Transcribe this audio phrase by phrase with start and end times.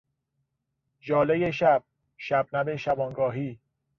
[1.01, 1.83] ژالهی شب،
[2.17, 3.59] شبنم شبانگاهی